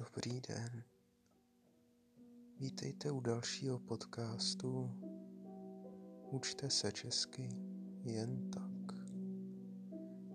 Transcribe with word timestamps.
Dobrý 0.00 0.40
den. 0.48 0.82
Vítejte 2.58 3.10
u 3.10 3.20
dalšího 3.20 3.78
podcastu 3.78 4.90
Učte 6.30 6.70
se 6.70 6.92
česky 6.92 7.48
jen 8.04 8.50
tak. 8.50 8.98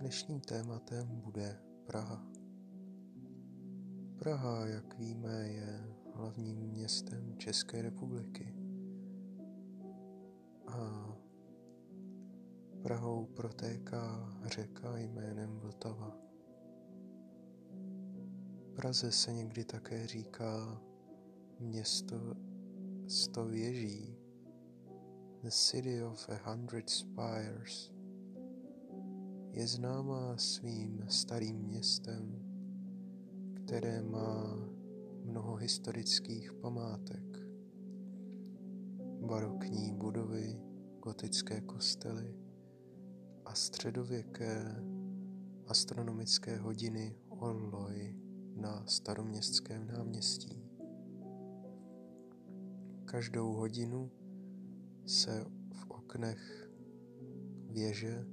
Dnešním 0.00 0.40
tématem 0.40 1.20
bude 1.20 1.60
Praha. 1.86 2.26
Praha, 4.18 4.66
jak 4.66 4.98
víme, 4.98 5.48
je 5.48 5.96
hlavním 6.14 6.56
městem 6.56 7.38
České 7.38 7.82
republiky. 7.82 8.54
A 10.66 11.08
Prahou 12.82 13.26
protéká 13.26 14.32
řeka 14.44 14.98
jménem 14.98 15.58
Vltava. 15.58 16.33
Praze 18.84 19.12
se 19.12 19.32
někdy 19.32 19.64
také 19.64 20.06
říká 20.06 20.82
město 21.60 22.16
sto 23.08 23.44
věží, 23.44 24.16
the 25.42 25.50
city 25.50 26.02
of 26.02 26.28
a 26.28 26.50
hundred 26.50 26.90
spires. 26.90 27.92
Je 29.52 29.66
známá 29.66 30.36
svým 30.36 31.04
starým 31.08 31.56
městem, 31.56 32.42
které 33.54 34.02
má 34.02 34.56
mnoho 35.24 35.54
historických 35.56 36.52
památek, 36.52 37.38
barokní 39.26 39.92
budovy, 39.92 40.60
gotické 41.02 41.60
kostely 41.60 42.34
a 43.44 43.54
středověké 43.54 44.76
astronomické 45.66 46.56
hodiny 46.56 47.16
Orloj 47.28 48.24
na 48.56 48.86
staroměstském 48.86 49.86
náměstí. 49.86 50.62
Každou 53.04 53.52
hodinu 53.52 54.10
se 55.06 55.44
v 55.72 55.90
oknech 55.90 56.70
věže, 57.68 58.26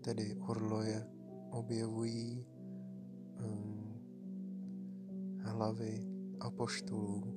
tedy 0.00 0.36
orloje, 0.36 1.06
objevují 1.50 2.46
um, 3.44 4.00
hlavy 5.40 6.06
apoštolů. 6.40 7.34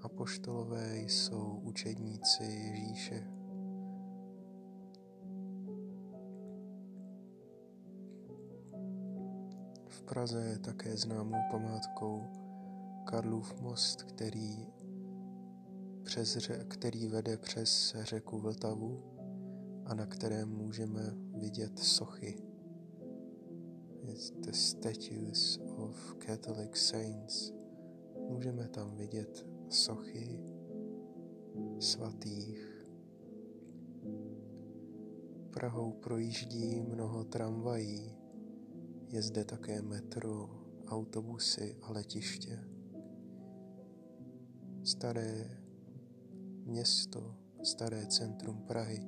Apoštolové 0.00 0.98
jsou 0.98 1.60
učedníci 1.64 2.44
Ježíše 2.44 3.35
Praze 10.02 10.44
je 10.44 10.58
také 10.58 10.96
známou 10.96 11.36
památkou 11.50 12.22
Karlův 13.04 13.60
most, 13.60 14.02
který, 14.02 14.66
přes, 16.02 16.50
který 16.68 17.06
vede 17.06 17.36
přes 17.36 17.96
řeku 18.00 18.38
Vltavu 18.38 19.02
a 19.84 19.94
na 19.94 20.06
kterém 20.06 20.48
můžeme 20.48 21.14
vidět 21.34 21.78
sochy. 21.78 22.42
It's 24.02 24.30
the 24.30 24.52
statues 24.52 25.60
of 25.76 26.14
Catholic 26.26 26.76
saints. 26.76 27.52
Můžeme 28.28 28.68
tam 28.68 28.96
vidět 28.96 29.46
sochy 29.68 30.40
svatých. 31.78 32.86
Prahou 35.50 35.92
projíždí 35.92 36.80
mnoho 36.80 37.24
tramvají, 37.24 38.16
je 39.08 39.22
zde 39.22 39.44
také 39.44 39.82
metro, 39.82 40.50
autobusy 40.86 41.76
a 41.82 41.92
letiště. 41.92 42.58
Staré 44.84 45.60
město, 46.64 47.34
staré 47.62 48.06
centrum 48.06 48.62
Prahy 48.62 49.06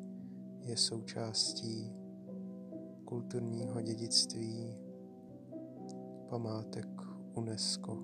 je 0.61 0.77
součástí 0.77 1.93
kulturního 3.05 3.81
dědictví 3.81 4.77
památek 6.29 6.89
UNESCO. 7.35 8.03